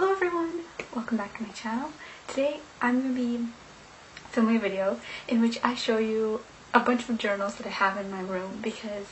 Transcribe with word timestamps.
Hello 0.00 0.12
everyone! 0.12 0.60
Welcome 0.94 1.16
back 1.16 1.36
to 1.36 1.42
my 1.42 1.48
channel. 1.48 1.90
Today 2.28 2.60
I'm 2.80 3.02
going 3.02 3.16
to 3.16 3.20
be 3.20 3.48
filming 4.30 4.54
a 4.54 4.60
video 4.60 5.00
in 5.26 5.40
which 5.40 5.58
I 5.64 5.74
show 5.74 5.98
you 5.98 6.42
a 6.72 6.78
bunch 6.78 7.08
of 7.08 7.18
journals 7.18 7.56
that 7.56 7.66
I 7.66 7.70
have 7.70 7.96
in 7.96 8.08
my 8.08 8.20
room 8.20 8.60
because 8.62 9.06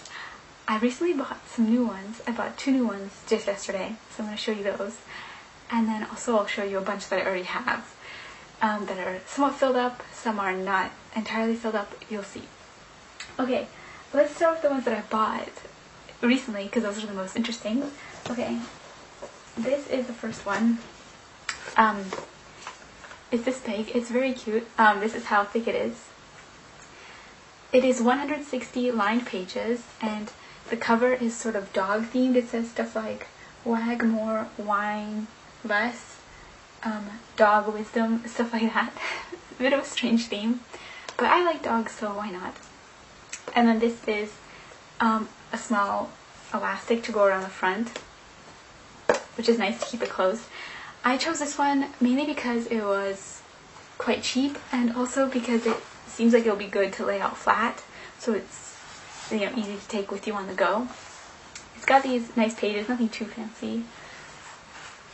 I 0.69 0.79
recently 0.79 1.12
bought 1.12 1.41
some 1.49 1.69
new 1.69 1.85
ones. 1.85 2.22
I 2.25 2.30
bought 2.30 2.57
two 2.57 2.71
new 2.71 2.87
ones 2.87 3.11
just 3.27 3.49
yesterday, 3.49 3.96
so 4.11 4.22
I'm 4.22 4.27
going 4.27 4.37
to 4.37 4.41
show 4.41 4.53
you 4.53 4.62
those. 4.62 4.99
And 5.72 5.88
then 5.88 6.04
also 6.04 6.37
I'll 6.37 6.46
show 6.46 6.62
you 6.62 6.79
a 6.79 6.82
bunch 6.82 7.09
that 7.09 7.18
I 7.18 7.27
already 7.27 7.43
have 7.43 7.93
um, 8.62 8.87
that 8.87 8.96
are 8.96 9.21
somewhat 9.27 9.57
filled 9.57 9.75
up, 9.75 10.05
some 10.12 10.39
are 10.39 10.53
not 10.53 10.93
entirely 11.16 11.57
filled 11.57 11.75
up, 11.75 11.96
you'll 12.09 12.23
see. 12.23 12.43
Okay, 13.41 13.66
let's 14.14 14.37
start 14.37 14.55
with 14.55 14.62
the 14.62 14.71
ones 14.71 14.84
that 14.84 14.96
I 14.96 15.00
bought 15.11 15.50
recently 16.21 16.66
because 16.66 16.84
those 16.84 17.03
are 17.03 17.09
the 17.09 17.12
most 17.12 17.34
interesting. 17.34 17.91
Okay, 18.30 18.61
this 19.57 19.88
is 19.88 20.07
the 20.07 20.12
first 20.12 20.45
one. 20.45 20.79
Um, 21.77 22.05
it's 23.30 23.45
this 23.45 23.60
big. 23.60 23.91
It's 23.95 24.10
very 24.10 24.32
cute. 24.32 24.66
Um, 24.79 25.01
this 25.01 25.15
is 25.15 25.24
how 25.24 25.45
thick 25.45 25.66
it 25.66 25.74
is. 25.74 26.09
It 27.73 27.84
is 27.84 28.01
160 28.01 28.92
lined 28.92 29.27
pages, 29.27 29.82
and 30.01 30.30
the 30.70 30.77
cover 30.77 31.12
is 31.12 31.37
sort 31.37 31.56
of 31.56 31.73
dog 31.73 32.05
themed. 32.05 32.37
It 32.37 32.48
says 32.48 32.70
stuff 32.70 32.95
like 32.95 33.27
wag 33.65 34.05
more, 34.05 34.48
whine 34.56 35.27
less, 35.65 36.18
um, 36.82 37.07
dog 37.37 37.73
wisdom, 37.73 38.23
stuff 38.27 38.52
like 38.52 38.73
that. 38.74 38.93
a 39.52 39.54
bit 39.59 39.73
of 39.73 39.80
a 39.80 39.84
strange 39.84 40.27
theme, 40.27 40.60
but 41.16 41.27
I 41.27 41.45
like 41.45 41.62
dogs, 41.62 41.93
so 41.93 42.12
why 42.15 42.30
not? 42.30 42.54
And 43.54 43.66
then 43.68 43.79
this 43.79 44.07
is 44.07 44.32
um, 45.01 45.29
a 45.52 45.59
small 45.59 46.10
elastic 46.54 47.02
to 47.04 47.12
go 47.12 47.24
around 47.24 47.43
the 47.43 47.48
front 47.48 47.91
which 49.36 49.48
is 49.48 49.58
nice 49.58 49.78
to 49.80 49.86
keep 49.86 50.02
it 50.02 50.08
closed. 50.08 50.45
I 51.04 51.16
chose 51.16 51.38
this 51.38 51.58
one 51.58 51.86
mainly 52.00 52.26
because 52.26 52.66
it 52.66 52.82
was 52.82 53.42
quite 53.98 54.22
cheap 54.22 54.59
and 54.73 54.95
also 54.95 55.28
because 55.28 55.66
it 55.66 55.76
seems 56.06 56.32
like 56.32 56.45
it'll 56.45 56.56
be 56.56 56.66
good 56.66 56.93
to 56.95 57.06
lay 57.06 57.20
out 57.20 57.37
flat 57.37 57.82
so 58.18 58.34
it's 58.34 58.76
you 59.30 59.40
know 59.40 59.52
easy 59.56 59.76
to 59.76 59.88
take 59.88 60.10
with 60.10 60.26
you 60.26 60.34
on 60.34 60.46
the 60.46 60.54
go. 60.54 60.88
It's 61.76 61.84
got 61.84 62.02
these 62.02 62.37
nice 62.37 62.54
pages, 62.54 62.88
nothing 62.88 63.09
too 63.09 63.26
fancy. 63.26 63.84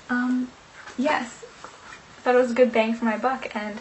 Um, 0.08 0.50
yes, 0.96 1.44
I 1.64 2.20
thought 2.20 2.34
it 2.34 2.38
was 2.38 2.50
a 2.52 2.54
good 2.54 2.72
bang 2.72 2.94
for 2.94 3.04
my 3.04 3.18
buck 3.18 3.54
and 3.54 3.78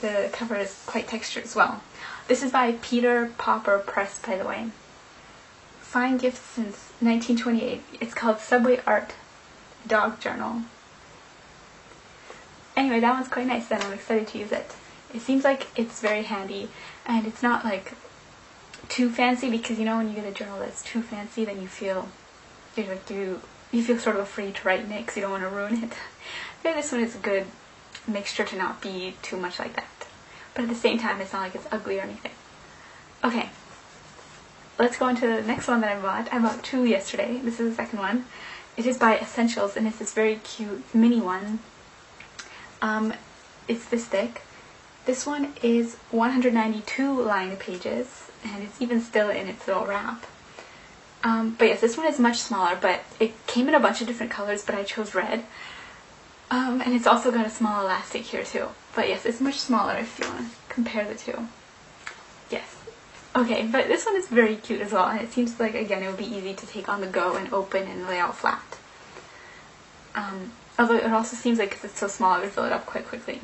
the 0.00 0.30
cover 0.32 0.56
is 0.56 0.82
quite 0.86 1.06
textured 1.06 1.44
as 1.44 1.54
well. 1.54 1.82
This 2.26 2.42
is 2.42 2.50
by 2.50 2.72
Peter 2.80 3.32
Pauper 3.38 3.78
Press, 3.78 4.18
by 4.18 4.36
the 4.36 4.44
way. 4.44 4.70
Fine 5.80 6.16
gift 6.16 6.42
since 6.44 6.92
1928. 7.00 7.82
It's 8.00 8.14
called 8.14 8.40
Subway 8.40 8.80
Art 8.86 9.14
dog 9.86 10.20
journal. 10.20 10.62
Anyway, 12.76 13.00
that 13.00 13.12
one's 13.12 13.28
quite 13.28 13.46
nice 13.46 13.70
and 13.70 13.82
I'm 13.82 13.92
excited 13.92 14.26
to 14.28 14.38
use 14.38 14.52
it. 14.52 14.74
It 15.14 15.20
seems 15.20 15.44
like 15.44 15.68
it's 15.78 16.00
very 16.00 16.22
handy 16.22 16.68
and 17.06 17.26
it's 17.26 17.42
not 17.42 17.64
like 17.64 17.94
too 18.88 19.10
fancy 19.10 19.50
because 19.50 19.78
you 19.78 19.84
know 19.84 19.96
when 19.96 20.08
you 20.08 20.14
get 20.14 20.26
a 20.26 20.32
journal 20.32 20.58
that's 20.58 20.82
too 20.82 21.00
fancy 21.00 21.44
then 21.44 21.60
you 21.62 21.66
feel 21.66 22.08
you 22.76 22.84
like 22.84 23.08
you 23.08 23.40
you 23.72 23.82
feel 23.82 23.98
sort 23.98 24.16
of 24.16 24.22
afraid 24.22 24.54
to 24.54 24.68
write 24.68 24.80
in 24.80 24.92
it 24.92 25.00
because 25.00 25.16
you 25.16 25.22
don't 25.22 25.32
want 25.32 25.42
to 25.42 25.48
ruin 25.48 25.82
it. 25.84 25.92
Feel 26.62 26.74
this 26.74 26.92
one 26.92 27.02
is 27.02 27.14
a 27.16 27.18
good 27.18 27.44
mixture 28.06 28.44
to 28.44 28.56
not 28.56 28.80
be 28.80 29.16
too 29.20 29.36
much 29.36 29.58
like 29.58 29.74
that. 29.74 30.06
But 30.54 30.64
at 30.64 30.68
the 30.68 30.76
same 30.76 30.98
time 30.98 31.20
it's 31.20 31.32
not 31.32 31.42
like 31.42 31.54
it's 31.54 31.66
ugly 31.72 31.98
or 31.98 32.02
anything. 32.02 32.30
Okay. 33.24 33.50
Let's 34.78 34.96
go 34.96 35.08
into 35.08 35.26
the 35.26 35.42
next 35.42 35.68
one 35.68 35.80
that 35.80 35.96
I 35.96 36.00
bought. 36.00 36.32
I 36.32 36.38
bought 36.38 36.62
two 36.62 36.84
yesterday. 36.84 37.38
This 37.42 37.58
is 37.60 37.70
the 37.70 37.74
second 37.74 37.98
one. 37.98 38.26
It 38.76 38.86
is 38.86 38.98
by 38.98 39.18
Essentials 39.18 39.76
and 39.76 39.86
it's 39.86 39.98
this 39.98 40.12
very 40.12 40.36
cute 40.36 40.82
mini 40.94 41.20
one. 41.20 41.60
Um, 42.82 43.14
it's 43.68 43.84
this 43.86 44.04
thick. 44.04 44.42
This 45.06 45.26
one 45.26 45.52
is 45.62 45.96
192 46.10 47.22
lined 47.22 47.58
pages 47.58 48.30
and 48.44 48.62
it's 48.62 48.80
even 48.80 49.00
still 49.00 49.30
in 49.30 49.48
its 49.48 49.66
little 49.66 49.86
wrap. 49.86 50.26
Um, 51.22 51.56
but 51.58 51.68
yes, 51.68 51.80
this 51.80 51.96
one 51.96 52.06
is 52.06 52.18
much 52.18 52.38
smaller, 52.38 52.76
but 52.80 53.00
it 53.18 53.46
came 53.46 53.68
in 53.68 53.74
a 53.74 53.80
bunch 53.80 54.00
of 54.00 54.06
different 54.06 54.32
colors, 54.32 54.62
but 54.64 54.74
I 54.74 54.82
chose 54.82 55.14
red. 55.14 55.44
Um, 56.50 56.82
and 56.82 56.94
it's 56.94 57.06
also 57.06 57.30
got 57.30 57.46
a 57.46 57.50
small 57.50 57.82
elastic 57.82 58.22
here 58.22 58.44
too. 58.44 58.68
But 58.94 59.08
yes, 59.08 59.24
it's 59.24 59.40
much 59.40 59.58
smaller 59.58 59.94
if 59.94 60.18
you 60.18 60.28
want 60.28 60.50
to 60.50 60.56
compare 60.68 61.04
the 61.04 61.14
two. 61.14 61.48
Okay, 63.36 63.66
but 63.66 63.88
this 63.88 64.06
one 64.06 64.16
is 64.16 64.28
very 64.28 64.54
cute 64.54 64.80
as 64.80 64.92
well, 64.92 65.06
and 65.08 65.20
it 65.20 65.32
seems 65.32 65.58
like, 65.58 65.74
again, 65.74 66.04
it 66.04 66.06
would 66.06 66.18
be 66.18 66.24
easy 66.24 66.54
to 66.54 66.66
take 66.66 66.88
on 66.88 67.00
the 67.00 67.08
go 67.08 67.36
and 67.36 67.52
open 67.52 67.88
and 67.88 68.06
lay 68.06 68.18
out 68.18 68.36
flat. 68.36 68.78
Um, 70.14 70.52
although 70.78 70.96
it 70.96 71.12
also 71.12 71.36
seems 71.36 71.58
like 71.58 71.70
because 71.70 71.84
it's 71.84 71.98
so 71.98 72.06
small, 72.06 72.36
it 72.38 72.42
would 72.42 72.52
fill 72.52 72.64
it 72.64 72.72
up 72.72 72.86
quite 72.86 73.08
quickly. 73.08 73.40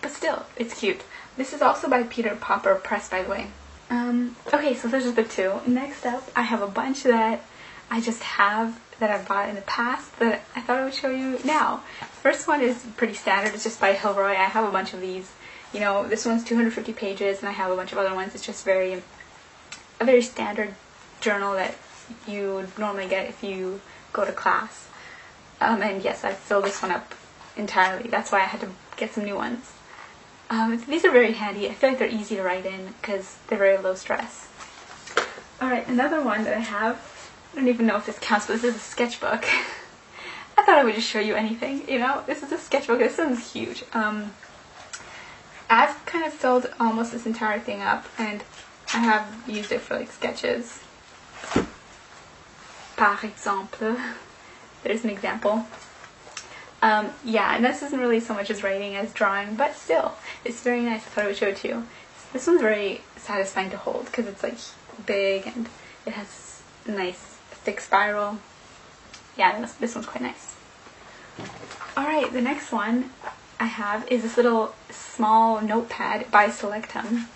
But 0.00 0.12
still, 0.12 0.46
it's 0.56 0.78
cute. 0.80 1.02
This 1.36 1.52
is 1.52 1.60
also 1.60 1.88
by 1.88 2.04
Peter 2.04 2.34
Pauper 2.34 2.76
Press, 2.76 3.10
by 3.10 3.22
the 3.22 3.30
way. 3.30 3.48
Um, 3.90 4.36
okay, 4.52 4.74
so 4.74 4.88
those 4.88 5.06
are 5.06 5.12
the 5.12 5.24
two. 5.24 5.60
Next 5.66 6.06
up, 6.06 6.30
I 6.34 6.42
have 6.42 6.62
a 6.62 6.66
bunch 6.66 7.02
that 7.02 7.42
I 7.90 8.00
just 8.00 8.22
have 8.22 8.80
that 8.98 9.10
I've 9.10 9.28
bought 9.28 9.50
in 9.50 9.54
the 9.54 9.60
past 9.62 10.18
that 10.18 10.42
I 10.54 10.62
thought 10.62 10.78
I 10.78 10.84
would 10.84 10.94
show 10.94 11.10
you 11.10 11.38
now. 11.44 11.82
First 12.22 12.48
one 12.48 12.62
is 12.62 12.84
pretty 12.96 13.12
standard. 13.12 13.52
It's 13.52 13.64
just 13.64 13.80
by 13.80 13.92
Hilroy. 13.92 14.30
I 14.30 14.44
have 14.44 14.66
a 14.66 14.72
bunch 14.72 14.94
of 14.94 15.02
these. 15.02 15.30
You 15.74 15.80
know, 15.80 16.08
this 16.08 16.24
one's 16.24 16.42
250 16.44 16.94
pages, 16.94 17.40
and 17.40 17.48
I 17.48 17.52
have 17.52 17.70
a 17.70 17.76
bunch 17.76 17.92
of 17.92 17.98
other 17.98 18.14
ones. 18.14 18.34
It's 18.34 18.46
just 18.46 18.64
very 18.64 19.02
a 20.00 20.04
very 20.04 20.22
standard 20.22 20.74
journal 21.20 21.54
that 21.54 21.74
you 22.26 22.54
would 22.54 22.78
normally 22.78 23.08
get 23.08 23.28
if 23.28 23.42
you 23.42 23.80
go 24.12 24.24
to 24.24 24.32
class. 24.32 24.88
Um, 25.60 25.82
and 25.82 26.02
yes, 26.02 26.24
I 26.24 26.32
filled 26.32 26.64
this 26.64 26.82
one 26.82 26.90
up 26.90 27.14
entirely. 27.56 28.08
That's 28.08 28.30
why 28.30 28.38
I 28.38 28.44
had 28.44 28.60
to 28.60 28.68
get 28.96 29.12
some 29.12 29.24
new 29.24 29.36
ones. 29.36 29.72
Um, 30.48 30.82
these 30.86 31.04
are 31.04 31.10
very 31.10 31.32
handy. 31.32 31.68
I 31.68 31.74
feel 31.74 31.90
like 31.90 31.98
they're 31.98 32.08
easy 32.08 32.36
to 32.36 32.42
write 32.42 32.66
in 32.66 32.94
because 33.00 33.36
they're 33.48 33.58
very 33.58 33.78
low 33.78 33.94
stress. 33.94 34.48
Alright, 35.60 35.88
another 35.88 36.22
one 36.22 36.44
that 36.44 36.54
I 36.54 36.60
have, 36.60 37.30
I 37.52 37.56
don't 37.56 37.68
even 37.68 37.86
know 37.86 37.96
if 37.96 38.06
this 38.06 38.18
counts, 38.18 38.46
but 38.46 38.54
this 38.54 38.64
is 38.64 38.76
a 38.76 38.78
sketchbook. 38.78 39.44
I 40.58 40.62
thought 40.64 40.78
I 40.78 40.84
would 40.84 40.94
just 40.94 41.08
show 41.08 41.20
you 41.20 41.34
anything, 41.34 41.88
you 41.88 41.98
know? 41.98 42.22
This 42.26 42.42
is 42.42 42.52
a 42.52 42.58
sketchbook. 42.58 42.98
This 42.98 43.18
one's 43.18 43.52
huge. 43.52 43.82
Um, 43.92 44.32
I've 45.68 46.04
kind 46.06 46.24
of 46.24 46.32
filled 46.32 46.70
almost 46.78 47.12
this 47.12 47.26
entire 47.26 47.58
thing 47.58 47.82
up, 47.82 48.06
and 48.18 48.42
I 48.96 49.00
have 49.00 49.44
used 49.46 49.72
it 49.72 49.82
for 49.82 49.98
like 49.98 50.10
sketches. 50.10 50.80
Par 52.96 53.18
exemple. 53.22 53.94
There's 54.82 55.04
an 55.04 55.10
example. 55.10 55.66
Um, 56.80 57.10
yeah, 57.22 57.54
and 57.54 57.62
this 57.62 57.82
isn't 57.82 58.00
really 58.00 58.20
so 58.20 58.32
much 58.32 58.48
as 58.48 58.62
writing 58.62 58.96
as 58.96 59.12
drawing, 59.12 59.54
but 59.54 59.74
still, 59.74 60.14
it's 60.46 60.62
very 60.62 60.80
nice. 60.80 61.02
I 61.02 61.10
thought 61.10 61.24
I 61.24 61.26
would 61.26 61.36
show 61.36 61.48
it 61.48 61.58
to 61.58 61.68
you. 61.68 61.86
This 62.32 62.46
one's 62.46 62.62
very 62.62 63.02
satisfying 63.16 63.68
to 63.68 63.76
hold 63.76 64.06
because 64.06 64.26
it's 64.28 64.42
like 64.42 64.56
big 65.04 65.46
and 65.46 65.68
it 66.06 66.14
has 66.14 66.62
nice 66.86 67.36
thick 67.50 67.82
spiral. 67.82 68.38
Yeah, 69.36 69.60
this, 69.60 69.72
this 69.72 69.94
one's 69.94 70.06
quite 70.06 70.22
nice. 70.22 70.56
Alright, 71.98 72.32
the 72.32 72.40
next 72.40 72.72
one 72.72 73.10
I 73.60 73.66
have 73.66 74.10
is 74.10 74.22
this 74.22 74.38
little 74.38 74.74
small 74.88 75.60
notepad 75.60 76.30
by 76.30 76.46
Selectum. 76.46 77.26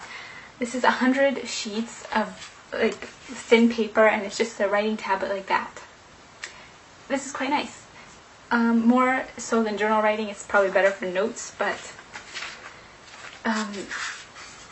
This 0.60 0.75
is 0.75 0.84
a 0.84 0.91
hundred 0.91 1.48
sheets 1.48 2.06
of 2.15 2.69
like 2.71 2.94
thin 2.94 3.71
paper 3.71 4.06
and 4.06 4.22
it's 4.26 4.37
just 4.37 4.60
a 4.60 4.69
writing 4.69 4.98
tablet 4.98 5.31
like 5.31 5.47
that. 5.47 5.82
This 7.09 7.25
is 7.26 7.32
quite 7.32 7.48
nice. 7.48 7.87
Um, 8.50 8.87
more 8.87 9.25
so 9.38 9.62
than 9.62 9.78
journal 9.78 10.03
writing, 10.03 10.28
it's 10.28 10.47
probably 10.47 10.70
better 10.70 10.91
for 10.91 11.06
notes, 11.06 11.54
but 11.59 11.94
um, 13.47 13.72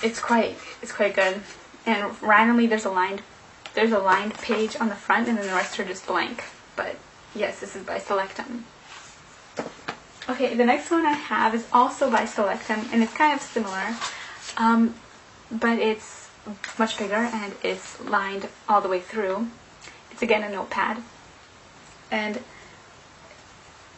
it's 0.02 0.20
quite 0.20 0.58
it's 0.82 0.92
quite 0.92 1.14
good. 1.14 1.40
And 1.86 2.22
randomly 2.22 2.66
there's 2.66 2.84
a 2.84 2.90
lined 2.90 3.22
there's 3.72 3.92
a 3.92 3.98
lined 3.98 4.34
page 4.34 4.76
on 4.78 4.90
the 4.90 4.94
front 4.94 5.26
and 5.26 5.38
then 5.38 5.46
the 5.46 5.54
rest 5.54 5.80
are 5.80 5.86
just 5.86 6.06
blank. 6.06 6.44
But 6.76 6.96
yes, 7.34 7.60
this 7.60 7.74
is 7.74 7.82
by 7.82 7.98
Selectum. 7.98 8.64
Okay, 10.28 10.54
the 10.54 10.66
next 10.66 10.90
one 10.90 11.06
I 11.06 11.12
have 11.12 11.54
is 11.54 11.66
also 11.72 12.10
by 12.10 12.24
Selectum 12.24 12.92
and 12.92 13.02
it's 13.02 13.14
kind 13.14 13.34
of 13.34 13.40
similar. 13.40 13.96
Um, 14.58 14.94
but 15.50 15.78
it's 15.78 16.30
much 16.78 16.98
bigger 16.98 17.14
and 17.14 17.54
it's 17.62 18.00
lined 18.00 18.48
all 18.68 18.80
the 18.80 18.88
way 18.88 19.00
through. 19.00 19.48
It's 20.10 20.22
again 20.22 20.42
a 20.42 20.50
notepad. 20.50 21.02
And 22.10 22.42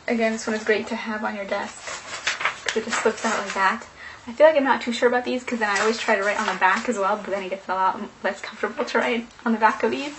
again, 0.07 0.33
this 0.33 0.47
one 0.47 0.57
is 0.57 0.65
great 0.65 0.87
to 0.89 0.97
have 0.97 1.25
on 1.25 1.37
your 1.37 1.45
desk 1.45 2.65
because 2.65 2.83
it 2.83 2.85
just 2.85 3.03
flips 3.03 3.25
out 3.25 3.39
like 3.39 3.55
that. 3.55 3.87
I 4.27 4.33
feel 4.33 4.47
like 4.47 4.57
I'm 4.57 4.65
not 4.65 4.83
too 4.83 4.93
sure 4.93 5.09
about 5.09 5.25
these 5.25 5.43
because 5.43 5.61
then 5.61 5.71
I 5.71 5.81
always 5.81 5.99
try 5.99 6.15
to 6.15 6.23
write 6.23 6.39
on 6.39 6.47
the 6.47 6.61
back 6.61 6.89
as 6.89 6.99
well, 6.99 7.17
but 7.17 7.31
then 7.31 7.43
it 7.43 7.51
gets 7.51 7.69
a 7.69 7.75
lot 7.75 8.01
less 8.23 8.41
comfortable 8.41 8.85
to 8.85 8.99
write 8.99 9.27
on 9.45 9.53
the 9.53 9.59
back 9.59 9.83
of 9.83 9.91
these. 9.91 10.15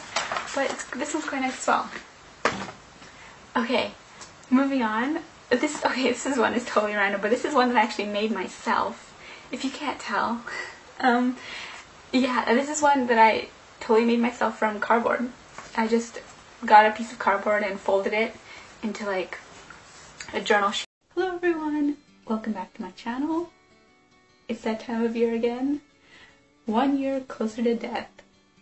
But 0.55 0.85
this 0.95 1.13
one's 1.13 1.25
quite 1.25 1.41
nice 1.41 1.59
as 1.59 1.67
well. 1.67 1.89
Okay, 3.55 3.91
moving 4.49 4.81
on. 4.81 5.19
This 5.49 5.83
okay, 5.85 6.09
this 6.09 6.25
is 6.25 6.37
one 6.37 6.53
is 6.53 6.65
totally 6.65 6.93
random, 6.93 7.21
but 7.21 7.29
this 7.29 7.45
is 7.45 7.53
one 7.53 7.69
that 7.69 7.77
I 7.77 7.81
actually 7.81 8.05
made 8.05 8.31
myself. 8.31 9.13
If 9.51 9.63
you 9.63 9.69
can't 9.69 9.99
tell. 9.99 10.41
Um, 11.03 11.35
yeah, 12.11 12.45
this 12.53 12.69
is 12.69 12.79
one 12.79 13.07
that 13.07 13.17
I 13.17 13.47
totally 13.79 14.05
made 14.05 14.19
myself 14.19 14.59
from 14.59 14.79
cardboard. 14.79 15.31
I 15.75 15.87
just 15.87 16.19
got 16.63 16.85
a 16.85 16.91
piece 16.91 17.11
of 17.11 17.17
cardboard 17.17 17.63
and 17.63 17.79
folded 17.79 18.13
it 18.13 18.35
into 18.83 19.07
like 19.07 19.39
a 20.31 20.39
journal 20.39 20.69
sheet. 20.69 20.85
Hello 21.15 21.33
everyone, 21.33 21.97
welcome 22.27 22.53
back 22.53 22.75
to 22.75 22.83
my 22.83 22.91
channel. 22.91 23.49
It's 24.47 24.61
that 24.61 24.81
time 24.81 25.03
of 25.03 25.15
year 25.15 25.33
again. 25.33 25.81
One 26.67 26.99
year 26.99 27.21
closer 27.21 27.63
to 27.63 27.73
death. 27.73 28.11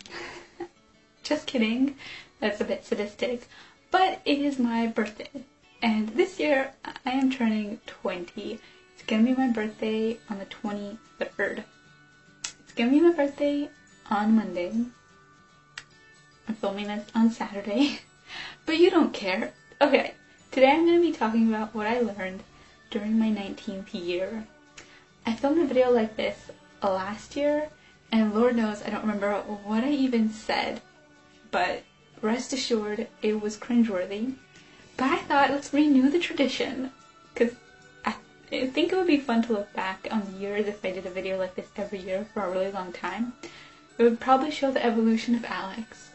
Just 1.23 1.45
kidding, 1.45 1.95
that's 2.39 2.61
a 2.61 2.63
bit 2.63 2.85
sadistic. 2.85 3.49
But 3.91 4.21
it 4.23 4.39
is 4.39 4.57
my 4.57 4.87
birthday, 4.87 5.27
and 5.81 6.07
this 6.09 6.39
year 6.39 6.71
I 6.85 7.11
am 7.11 7.31
turning 7.31 7.81
20. 7.85 8.59
It's 8.93 9.03
gonna 9.05 9.23
be 9.23 9.33
my 9.33 9.49
birthday 9.49 10.19
on 10.29 10.39
the 10.39 10.45
23rd. 10.45 11.65
It's 12.69 12.77
gonna 12.77 12.91
be 12.91 12.99
my 13.01 13.13
birthday 13.13 13.67
on 14.11 14.35
Monday. 14.35 14.71
I'm 16.47 16.53
filming 16.53 16.85
this 16.85 17.09
on 17.15 17.31
Saturday, 17.31 18.01
but 18.67 18.77
you 18.77 18.91
don't 18.91 19.11
care. 19.11 19.53
Okay, 19.81 20.13
today 20.51 20.69
I'm 20.73 20.85
to 20.85 21.01
be 21.01 21.11
talking 21.11 21.49
about 21.49 21.73
what 21.73 21.87
I 21.87 21.99
learned 21.99 22.43
during 22.91 23.17
my 23.17 23.31
19th 23.31 23.91
year. 23.91 24.45
I 25.25 25.33
filmed 25.33 25.63
a 25.63 25.65
video 25.65 25.89
like 25.89 26.15
this 26.15 26.51
last 26.83 27.35
year, 27.35 27.69
and 28.11 28.35
Lord 28.35 28.55
knows 28.55 28.83
I 28.83 28.91
don't 28.91 29.01
remember 29.01 29.33
what 29.39 29.83
I 29.83 29.89
even 29.89 30.29
said, 30.29 30.79
but 31.49 31.81
rest 32.21 32.53
assured 32.53 33.07
it 33.23 33.41
was 33.41 33.57
cringeworthy. 33.57 34.35
But 34.95 35.05
I 35.05 35.17
thought 35.17 35.49
let's 35.49 35.73
renew 35.73 36.11
the 36.11 36.19
tradition, 36.19 36.91
because 37.33 37.55
I 38.51 38.67
think 38.67 38.91
it 38.91 38.95
would 38.95 39.07
be 39.07 39.19
fun 39.19 39.43
to 39.43 39.53
look 39.53 39.71
back 39.73 40.07
on 40.09 40.25
the 40.25 40.39
years 40.39 40.67
if 40.67 40.83
I 40.83 40.91
did 40.91 41.05
a 41.05 41.11
video 41.11 41.37
like 41.37 41.55
this 41.55 41.67
every 41.75 41.99
year 41.99 42.25
for 42.33 42.43
a 42.43 42.51
really 42.51 42.71
long 42.71 42.91
time. 42.91 43.33
It 43.97 44.03
would 44.03 44.19
probably 44.19 44.49
show 44.51 44.71
the 44.71 44.83
evolution 44.83 45.35
of 45.35 45.45
Alex 45.45 46.09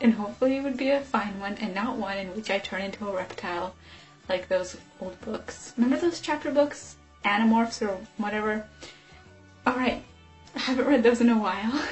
and 0.00 0.14
hopefully 0.14 0.56
it 0.56 0.62
would 0.62 0.76
be 0.76 0.90
a 0.90 1.00
fine 1.00 1.38
one 1.40 1.54
and 1.54 1.74
not 1.74 1.96
one 1.96 2.16
in 2.18 2.28
which 2.34 2.50
I 2.50 2.58
turn 2.58 2.82
into 2.82 3.08
a 3.08 3.14
reptile 3.14 3.74
like 4.28 4.48
those 4.48 4.76
old 5.00 5.20
books. 5.22 5.72
Remember 5.76 5.98
those 5.98 6.20
chapter 6.20 6.50
books? 6.50 6.96
Animorphs 7.24 7.82
or 7.82 7.98
whatever? 8.16 8.66
Alright, 9.66 10.04
I 10.54 10.58
haven't 10.58 10.86
read 10.86 11.02
those 11.02 11.20
in 11.20 11.30
a 11.30 11.38
while. 11.38 11.82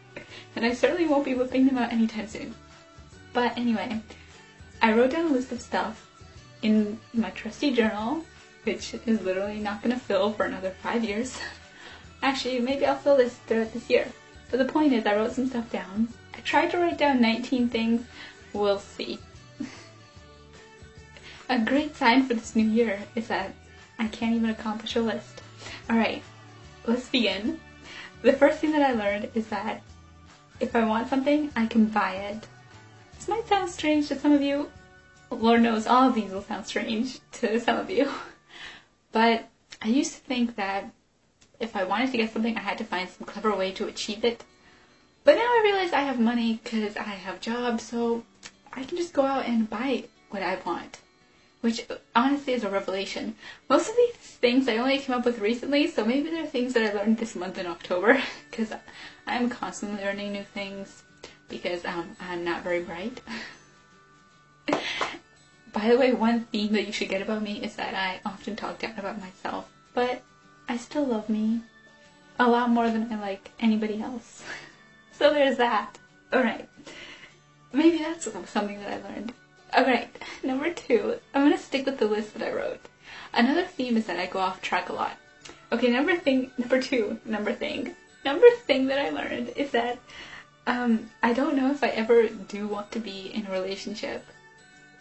and 0.56 0.64
I 0.64 0.72
certainly 0.72 1.06
won't 1.06 1.24
be 1.24 1.34
whipping 1.34 1.66
them 1.66 1.78
out 1.78 1.92
anytime 1.92 2.26
soon. 2.26 2.54
But 3.32 3.56
anyway, 3.58 4.00
I 4.80 4.92
wrote 4.92 5.10
down 5.10 5.26
a 5.26 5.32
list 5.32 5.52
of 5.52 5.60
stuff 5.60 6.05
in 6.66 6.98
my 7.14 7.30
trusty 7.30 7.70
journal, 7.70 8.24
which 8.64 8.94
is 9.06 9.22
literally 9.22 9.60
not 9.60 9.82
gonna 9.82 9.98
fill 9.98 10.32
for 10.32 10.44
another 10.44 10.74
five 10.82 11.04
years. 11.04 11.38
Actually, 12.22 12.58
maybe 12.60 12.84
I'll 12.84 12.96
fill 12.96 13.16
this 13.16 13.34
throughout 13.46 13.72
this 13.72 13.88
year. 13.88 14.08
But 14.50 14.58
the 14.58 14.72
point 14.72 14.92
is, 14.92 15.06
I 15.06 15.14
wrote 15.14 15.32
some 15.32 15.48
stuff 15.48 15.70
down 15.70 16.08
I 16.36 16.40
tried 16.40 16.70
to 16.72 16.78
write 16.78 16.98
down 16.98 17.20
19 17.20 17.68
things. 17.68 18.04
We'll 18.52 18.78
see. 18.78 19.18
a 21.48 21.58
great 21.58 21.96
sign 21.96 22.26
for 22.26 22.34
this 22.34 22.54
new 22.54 22.68
year 22.68 23.00
is 23.14 23.28
that 23.28 23.54
I 23.98 24.08
can't 24.08 24.36
even 24.36 24.50
accomplish 24.50 24.96
a 24.96 25.00
list. 25.00 25.42
Alright, 25.88 26.22
let's 26.86 27.08
begin. 27.08 27.58
The 28.22 28.34
first 28.34 28.58
thing 28.58 28.72
that 28.72 28.82
I 28.82 28.92
learned 28.92 29.30
is 29.34 29.46
that 29.48 29.82
if 30.60 30.76
I 30.76 30.84
want 30.84 31.08
something, 31.08 31.50
I 31.56 31.66
can 31.66 31.86
buy 31.86 32.16
it. 32.16 32.46
This 33.14 33.28
might 33.28 33.48
sound 33.48 33.70
strange 33.70 34.08
to 34.08 34.18
some 34.18 34.32
of 34.32 34.42
you. 34.42 34.70
Lord 35.30 35.62
knows 35.62 35.86
all 35.86 36.08
of 36.08 36.14
these 36.14 36.32
will 36.32 36.42
sound 36.42 36.66
strange 36.66 37.20
to 37.32 37.60
some 37.60 37.78
of 37.78 37.90
you. 37.90 38.10
But 39.12 39.48
I 39.80 39.88
used 39.88 40.12
to 40.12 40.20
think 40.20 40.56
that 40.56 40.90
if 41.58 41.74
I 41.74 41.84
wanted 41.84 42.10
to 42.12 42.18
get 42.18 42.32
something, 42.32 42.56
I 42.56 42.60
had 42.60 42.78
to 42.78 42.84
find 42.84 43.08
some 43.08 43.26
clever 43.26 43.54
way 43.54 43.72
to 43.72 43.86
achieve 43.86 44.24
it 44.24 44.44
but 45.26 45.34
now 45.34 45.42
I 45.42 45.60
realize 45.64 45.92
I 45.92 46.02
have 46.02 46.20
money 46.20 46.60
because 46.62 46.96
I 46.96 47.02
have 47.02 47.40
jobs, 47.40 47.82
so 47.82 48.24
I 48.72 48.84
can 48.84 48.96
just 48.96 49.12
go 49.12 49.22
out 49.22 49.44
and 49.44 49.68
buy 49.68 50.04
what 50.30 50.40
I 50.40 50.56
want. 50.64 51.00
Which 51.62 51.84
honestly 52.14 52.52
is 52.52 52.62
a 52.62 52.70
revelation. 52.70 53.34
Most 53.68 53.88
of 53.90 53.96
these 53.96 54.14
things 54.14 54.68
I 54.68 54.76
only 54.76 54.98
came 54.98 55.16
up 55.16 55.24
with 55.24 55.40
recently, 55.40 55.88
so 55.88 56.04
maybe 56.04 56.30
they're 56.30 56.46
things 56.46 56.74
that 56.74 56.88
I 56.88 56.96
learned 56.96 57.18
this 57.18 57.34
month 57.34 57.58
in 57.58 57.66
October, 57.66 58.22
because 58.50 58.72
I'm 59.26 59.50
constantly 59.50 60.04
learning 60.04 60.30
new 60.30 60.44
things 60.44 61.02
because 61.48 61.84
um, 61.84 62.16
I'm 62.20 62.44
not 62.44 62.62
very 62.62 62.84
bright. 62.84 63.20
By 65.76 65.88
the 65.90 65.98
way, 65.98 66.14
one 66.14 66.44
theme 66.46 66.72
that 66.72 66.86
you 66.86 66.92
should 66.92 67.10
get 67.10 67.20
about 67.20 67.42
me 67.42 67.62
is 67.62 67.76
that 67.76 67.94
I 67.94 68.20
often 68.24 68.56
talk 68.56 68.78
down 68.78 68.98
about 68.98 69.20
myself, 69.20 69.68
but 69.92 70.22
I 70.66 70.78
still 70.78 71.04
love 71.04 71.28
me 71.28 71.60
a 72.38 72.48
lot 72.48 72.70
more 72.70 72.88
than 72.90 73.12
I 73.12 73.20
like 73.20 73.50
anybody 73.60 74.00
else. 74.00 74.42
So 75.12 75.32
there's 75.32 75.58
that. 75.58 75.98
Alright. 76.32 76.68
Maybe 77.72 77.98
that's 77.98 78.24
something 78.50 78.80
that 78.80 78.90
I 78.90 79.06
learned. 79.06 79.34
Alright, 79.76 80.16
number 80.42 80.72
two, 80.72 81.18
I'm 81.34 81.42
gonna 81.42 81.58
stick 81.58 81.84
with 81.84 81.98
the 81.98 82.06
list 82.06 82.32
that 82.34 82.46
I 82.46 82.52
wrote. 82.52 82.80
Another 83.34 83.64
theme 83.64 83.98
is 83.98 84.06
that 84.06 84.18
I 84.18 84.26
go 84.26 84.38
off 84.38 84.62
track 84.62 84.88
a 84.88 84.94
lot. 84.94 85.18
Okay, 85.72 85.90
number 85.90 86.16
thing, 86.16 86.52
number 86.56 86.80
two, 86.80 87.20
number 87.26 87.52
thing. 87.52 87.94
Number 88.24 88.46
thing 88.66 88.86
that 88.86 88.98
I 88.98 89.10
learned 89.10 89.50
is 89.56 89.72
that 89.72 89.98
um, 90.66 91.10
I 91.22 91.34
don't 91.34 91.56
know 91.56 91.70
if 91.70 91.84
I 91.84 91.88
ever 91.88 92.28
do 92.28 92.66
want 92.66 92.92
to 92.92 92.98
be 92.98 93.30
in 93.34 93.46
a 93.46 93.50
relationship. 93.50 94.24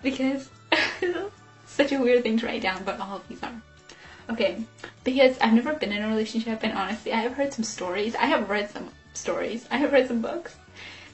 Because, 0.01 0.49
such 1.65 1.91
a 1.91 1.99
weird 1.99 2.23
thing 2.23 2.37
to 2.39 2.45
write 2.45 2.61
down, 2.61 2.83
but 2.83 2.99
all 2.99 3.17
of 3.17 3.27
these 3.27 3.41
are. 3.43 3.61
Okay, 4.29 4.63
because 5.03 5.37
I've 5.39 5.53
never 5.53 5.73
been 5.73 5.91
in 5.91 6.01
a 6.01 6.07
relationship 6.07 6.63
and 6.63 6.73
honestly 6.73 7.13
I 7.13 7.17
have 7.17 7.33
heard 7.33 7.53
some 7.53 7.63
stories. 7.63 8.15
I 8.15 8.25
have 8.25 8.49
read 8.49 8.71
some 8.71 8.89
stories. 9.13 9.67
I 9.69 9.77
have 9.77 9.91
read 9.91 10.07
some 10.07 10.21
books, 10.21 10.55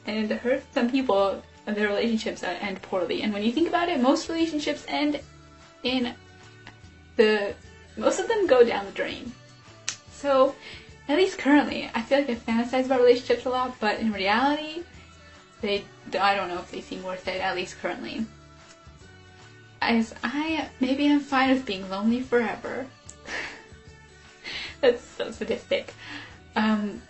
and 0.06 0.32
heard 0.32 0.64
some 0.74 0.90
people 0.90 1.44
their 1.66 1.88
relationships 1.88 2.44
end 2.44 2.82
poorly. 2.82 3.22
And 3.22 3.34
when 3.34 3.44
you 3.44 3.52
think 3.52 3.68
about 3.68 3.90
it, 3.90 4.00
most 4.02 4.30
relationships 4.30 4.86
end 4.88 5.20
in 5.84 6.14
the 7.16 7.54
most 7.98 8.20
of 8.20 8.28
them 8.28 8.48
go 8.48 8.64
down 8.64 8.86
the 8.86 8.92
drain. 8.92 9.32
So, 10.12 10.56
at 11.08 11.18
least 11.18 11.38
currently, 11.38 11.90
I 11.94 12.02
feel 12.02 12.20
like 12.20 12.30
I 12.30 12.36
fantasize 12.36 12.86
about 12.86 13.00
relationships 13.00 13.46
a 13.46 13.50
lot, 13.50 13.76
but 13.80 14.00
in 14.00 14.12
reality, 14.12 14.84
they 15.62 15.84
I 16.20 16.36
don't 16.36 16.48
know 16.48 16.60
if 16.60 16.72
they 16.72 16.82
seem 16.82 17.04
worth 17.04 17.28
it. 17.28 17.42
At 17.42 17.56
least 17.56 17.80
currently, 17.82 18.26
as 19.82 20.14
I 20.24 20.70
maybe 20.80 21.10
I'm 21.10 21.20
fine 21.20 21.50
with 21.50 21.66
being 21.66 21.90
lonely 21.90 22.22
forever. 22.22 22.86
That's 24.82 25.04
so 25.04 25.32
sadistic. 25.32 25.94
Um, 26.56 27.02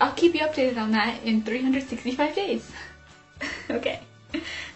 I'll 0.00 0.12
keep 0.12 0.34
you 0.34 0.40
updated 0.40 0.78
on 0.78 0.92
that 0.92 1.22
in 1.22 1.42
365 1.42 2.34
days. 2.34 2.70
okay. 3.70 4.00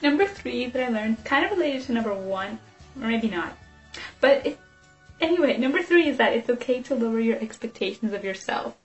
Number 0.03 0.27
three 0.27 0.67
that 0.67 0.83
I 0.83 0.89
learned, 0.89 1.25
kind 1.25 1.45
of 1.45 1.51
related 1.51 1.83
to 1.85 1.93
number 1.93 2.15
one, 2.15 2.59
or 3.01 3.09
maybe 3.09 3.29
not. 3.29 3.57
But 4.21 4.47
it, 4.47 4.59
anyway, 5.21 5.57
number 5.59 5.83
three 5.83 6.09
is 6.09 6.17
that 6.19 6.33
it's 6.33 6.49
okay 6.49 6.83
to 6.83 6.95
lower 6.95 7.19
your 7.19 7.39
expectations 7.39 8.13
of 8.13 8.25
yourself. 8.25 8.77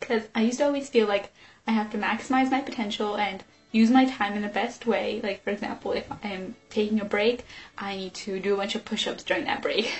Because 0.00 0.24
I 0.34 0.42
used 0.42 0.58
to 0.58 0.66
always 0.66 0.88
feel 0.88 1.06
like 1.06 1.32
I 1.66 1.70
have 1.70 1.90
to 1.92 1.98
maximize 1.98 2.50
my 2.50 2.60
potential 2.60 3.16
and 3.16 3.44
use 3.74 3.90
my 3.90 4.04
time 4.04 4.34
in 4.34 4.42
the 4.42 4.48
best 4.48 4.86
way. 4.86 5.20
Like, 5.20 5.42
for 5.42 5.50
example, 5.50 5.92
if 5.92 6.06
I'm 6.22 6.54
taking 6.70 7.00
a 7.00 7.04
break, 7.04 7.44
I 7.76 7.96
need 7.96 8.14
to 8.14 8.38
do 8.38 8.54
a 8.54 8.56
bunch 8.56 8.76
of 8.76 8.84
push 8.84 9.08
ups 9.08 9.24
during 9.24 9.44
that 9.46 9.62
break. 9.62 9.92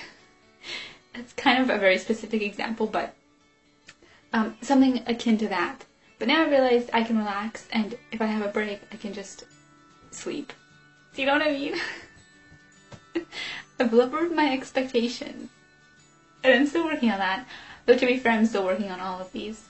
That's 1.14 1.32
kind 1.32 1.60
of 1.60 1.70
a 1.70 1.78
very 1.78 1.98
specific 1.98 2.40
example, 2.40 2.86
but 2.86 3.14
um, 4.32 4.56
something 4.62 5.02
akin 5.06 5.38
to 5.38 5.48
that. 5.48 5.84
But 6.20 6.28
now 6.28 6.44
I 6.44 6.48
realized 6.48 6.90
I 6.92 7.02
can 7.02 7.18
relax, 7.18 7.66
and 7.72 7.98
if 8.12 8.22
I 8.22 8.26
have 8.26 8.46
a 8.46 8.48
break, 8.48 8.80
I 8.92 8.96
can 8.96 9.12
just 9.12 9.44
sleep. 10.12 10.52
Do 11.14 11.22
you 11.22 11.26
know 11.26 11.34
what 11.34 11.42
I 11.42 11.50
mean? 11.50 11.74
I've 13.80 13.92
lowered 13.92 14.32
my 14.32 14.52
expectations. 14.52 15.50
And 16.44 16.54
I'm 16.54 16.66
still 16.68 16.84
working 16.84 17.10
on 17.10 17.18
that. 17.18 17.46
Though 17.86 17.96
to 17.96 18.06
be 18.06 18.18
fair, 18.18 18.32
I'm 18.32 18.46
still 18.46 18.64
working 18.64 18.90
on 18.90 19.00
all 19.00 19.20
of 19.20 19.32
these. 19.32 19.64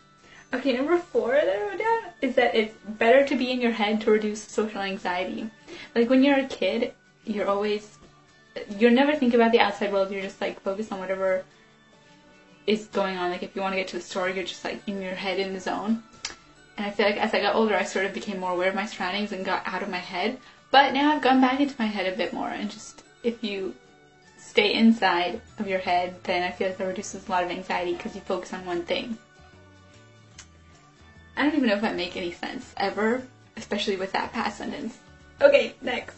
Okay, 0.54 0.72
number 0.72 0.98
four 0.98 1.32
that 1.32 1.48
I 1.48 1.62
wrote 1.62 1.78
down 1.78 2.12
is 2.22 2.36
that 2.36 2.54
it's 2.54 2.74
better 2.98 3.26
to 3.26 3.36
be 3.36 3.50
in 3.50 3.60
your 3.60 3.72
head 3.72 4.00
to 4.02 4.10
reduce 4.10 4.42
social 4.42 4.80
anxiety. 4.80 5.50
Like 5.94 6.10
when 6.10 6.22
you're 6.22 6.38
a 6.38 6.46
kid, 6.46 6.94
you're 7.24 7.48
always, 7.48 7.98
you're 8.78 8.90
never 8.90 9.14
think 9.14 9.34
about 9.34 9.52
the 9.52 9.60
outside 9.60 9.92
world, 9.92 10.10
you're 10.10 10.22
just 10.22 10.40
like 10.40 10.60
focused 10.60 10.92
on 10.92 11.00
whatever 11.00 11.44
is 12.66 12.86
going 12.86 13.16
on. 13.16 13.30
Like 13.30 13.42
if 13.42 13.54
you 13.54 13.62
want 13.62 13.72
to 13.72 13.76
get 13.76 13.88
to 13.88 13.96
the 13.96 14.02
store, 14.02 14.28
you're 14.28 14.44
just 14.44 14.64
like 14.64 14.80
in 14.86 15.02
your 15.02 15.14
head 15.14 15.38
in 15.38 15.52
the 15.52 15.60
zone. 15.60 16.02
And 16.76 16.86
I 16.86 16.90
feel 16.90 17.06
like 17.06 17.18
as 17.18 17.34
I 17.34 17.40
got 17.40 17.54
older, 17.54 17.76
I 17.76 17.84
sort 17.84 18.06
of 18.06 18.12
became 18.12 18.40
more 18.40 18.52
aware 18.52 18.68
of 18.68 18.74
my 18.74 18.86
surroundings 18.86 19.32
and 19.32 19.44
got 19.44 19.62
out 19.66 19.82
of 19.82 19.88
my 19.88 19.98
head. 19.98 20.38
But 20.70 20.92
now 20.92 21.14
I've 21.14 21.22
gone 21.22 21.40
back 21.40 21.60
into 21.60 21.74
my 21.78 21.86
head 21.86 22.12
a 22.12 22.16
bit 22.16 22.32
more, 22.32 22.48
and 22.48 22.68
just 22.68 23.04
if 23.22 23.44
you 23.44 23.76
stay 24.36 24.74
inside 24.74 25.40
of 25.58 25.68
your 25.68 25.78
head, 25.78 26.16
then 26.24 26.42
I 26.42 26.50
feel 26.50 26.68
like 26.68 26.78
that 26.78 26.86
reduces 26.86 27.28
a 27.28 27.30
lot 27.30 27.44
of 27.44 27.50
anxiety 27.50 27.94
because 27.94 28.14
you 28.16 28.20
focus 28.22 28.52
on 28.52 28.66
one 28.66 28.82
thing. 28.82 29.16
I 31.36 31.42
don't 31.42 31.54
even 31.54 31.68
know 31.68 31.74
if 31.74 31.82
that 31.82 31.96
make 31.96 32.16
any 32.16 32.32
sense 32.32 32.72
ever, 32.76 33.22
especially 33.56 33.96
with 33.96 34.12
that 34.12 34.32
past 34.32 34.58
sentence. 34.58 34.98
Okay, 35.40 35.74
next. 35.82 36.16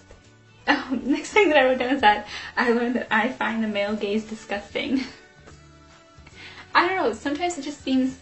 Um, 0.66 1.02
next 1.10 1.30
thing 1.32 1.48
that 1.48 1.58
I 1.58 1.64
wrote 1.64 1.78
down 1.78 1.94
is 1.94 2.00
that 2.00 2.26
I 2.56 2.72
learned 2.72 2.96
that 2.96 3.08
I 3.10 3.28
find 3.30 3.62
the 3.62 3.68
male 3.68 3.96
gaze 3.96 4.24
disgusting. 4.24 5.00
I 6.74 6.86
don't 6.86 6.96
know, 6.96 7.12
sometimes 7.14 7.56
it 7.56 7.62
just 7.62 7.82
seems, 7.82 8.18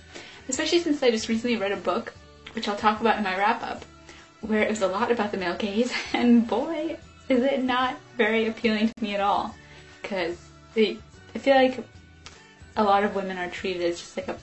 especially 0.48 0.78
since 0.78 1.02
I 1.02 1.10
just 1.10 1.28
recently 1.28 1.56
read 1.56 1.72
a 1.72 1.76
book, 1.76 2.14
which 2.52 2.68
I'll 2.68 2.76
talk 2.76 3.00
about 3.00 3.18
in 3.18 3.24
my 3.24 3.36
wrap 3.36 3.62
up, 3.64 3.84
where 4.42 4.62
it 4.62 4.70
was 4.70 4.82
a 4.82 4.86
lot 4.86 5.10
about 5.10 5.32
the 5.32 5.38
male 5.38 5.56
gaze, 5.56 5.92
and 6.12 6.46
boy, 6.46 6.96
is 7.28 7.42
it 7.42 7.64
not 7.64 7.96
very 8.16 8.46
appealing 8.46 8.88
to 8.88 9.02
me 9.02 9.14
at 9.14 9.20
all. 9.20 9.54
because 10.02 10.38
I 10.76 10.98
feel 11.38 11.54
like 11.56 11.84
a 12.76 12.84
lot 12.84 13.02
of 13.02 13.14
women 13.14 13.38
are 13.38 13.50
treated 13.50 13.82
as 13.82 13.98
just 13.98 14.16
like 14.16 14.28
a 14.28 14.36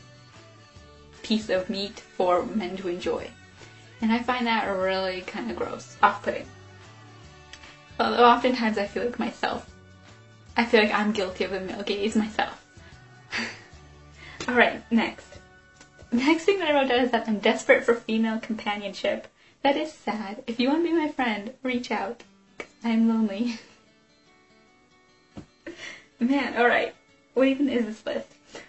piece 1.32 1.50
of 1.50 1.70
meat 1.70 1.98
for 2.18 2.46
men 2.46 2.76
to 2.76 2.90
enjoy. 2.90 3.26
And 4.02 4.12
I 4.12 4.22
find 4.22 4.46
that 4.48 4.66
really 4.66 5.22
kind 5.22 5.50
of 5.50 5.56
gross, 5.56 5.96
off 6.04 6.24
putting. 6.24 6.46
Although 7.98 8.26
oftentimes 8.26 8.78
I 8.78 8.86
feel 8.86 9.06
like 9.06 9.18
myself. 9.18 9.74
I 10.58 10.66
feel 10.66 10.82
like 10.82 10.94
I'm 10.94 11.14
guilty 11.14 11.46
of 11.46 11.52
the 11.52 11.62
male 11.62 11.84
gaze 11.84 12.18
myself. 12.18 12.66
Alright, 14.50 14.84
next. 14.92 15.26
Next 16.12 16.44
thing 16.44 16.60
that 16.60 16.68
I 16.68 16.74
wrote 16.74 16.90
down 16.90 17.06
is 17.06 17.12
that 17.12 17.30
I'm 17.30 17.40
desperate 17.40 17.86
for 17.86 17.94
female 17.94 18.40
companionship. 18.40 19.30
That 19.64 19.78
is 19.78 19.94
sad. 19.94 20.44
If 20.48 20.60
you 20.60 20.68
want 20.68 20.84
to 20.84 20.92
be 20.92 20.98
my 20.98 21.08
friend, 21.08 21.54
reach 21.64 21.92
out. 21.92 22.24
I'm 22.84 23.08
lonely. 23.08 23.58
Man, 26.20 26.58
alright. 26.58 26.94
What 27.36 27.48
even 27.48 27.70
is 27.70 27.86
this 27.86 28.06
list? 28.06 28.28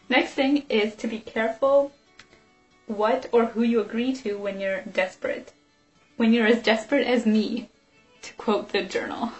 Next 0.08 0.34
thing 0.34 0.64
is 0.68 0.94
to 0.94 1.08
be 1.08 1.18
careful 1.18 1.90
what 2.96 3.28
or 3.32 3.46
who 3.46 3.62
you 3.62 3.80
agree 3.80 4.14
to 4.16 4.38
when 4.38 4.60
you're 4.60 4.82
desperate. 4.82 5.52
When 6.16 6.32
you're 6.32 6.46
as 6.46 6.62
desperate 6.62 7.06
as 7.06 7.26
me, 7.26 7.68
to 8.22 8.32
quote 8.34 8.70
the 8.70 8.82
journal. 8.82 9.32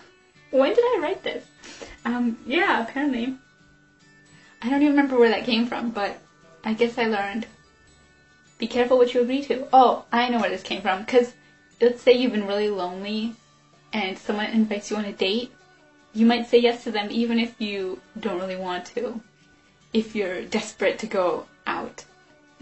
When 0.51 0.75
did 0.75 0.85
I 0.85 0.99
write 1.01 1.23
this? 1.23 1.45
Um, 2.05 2.39
yeah, 2.47 2.83
apparently. 2.83 3.37
I 4.61 4.71
don't 4.71 4.83
even 4.83 4.95
remember 4.95 5.19
where 5.19 5.31
that 5.31 5.45
came 5.45 5.67
from, 5.67 5.91
but 5.91 6.19
I 6.65 6.75
guess 6.75 6.99
I 6.99 7.07
learned. 7.07 7.47
Be 8.59 8.67
careful 8.67 8.99
what 8.99 9.15
you 9.15 9.23
agree 9.23 9.43
to. 9.43 9.67
Oh, 9.73 10.05
I 10.13 10.29
know 10.29 10.41
where 10.41 10.51
this 10.51 10.63
came 10.63 10.83
from. 10.83 11.01
Because 11.01 11.33
let's 11.81 12.03
say 12.03 12.13
you've 12.13 12.33
been 12.33 12.47
really 12.47 12.69
lonely 12.69 13.35
and 13.93 14.17
someone 14.19 14.47
invites 14.47 14.91
you 14.91 14.97
on 14.97 15.05
a 15.05 15.13
date. 15.13 15.53
You 16.15 16.27
might 16.27 16.47
say 16.47 16.59
yes 16.59 16.85
to 16.85 16.91
them 16.91 17.09
even 17.11 17.39
if 17.39 17.61
you 17.61 18.01
don't 18.19 18.41
really 18.41 18.57
want 18.57 18.87
to. 18.95 19.21
If 19.93 20.15
you're 20.15 20.45
desperate 20.45 20.99
to 21.01 21.07
go 21.07 21.47
out. 21.67 22.05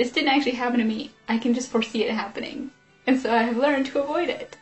This 0.01 0.13
didn't 0.13 0.31
actually 0.31 0.53
happen 0.53 0.79
to 0.79 0.85
me. 0.87 1.11
I 1.29 1.37
can 1.37 1.53
just 1.53 1.71
foresee 1.71 2.05
it 2.05 2.11
happening. 2.11 2.71
And 3.07 3.21
so 3.21 3.35
I 3.35 3.43
have 3.43 3.59
learned 3.59 3.85
to 3.89 4.01
avoid 4.03 4.31
it. 4.31 4.57